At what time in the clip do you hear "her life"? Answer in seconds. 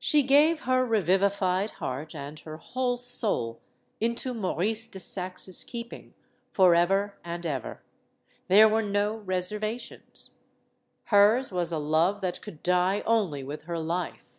13.70-14.34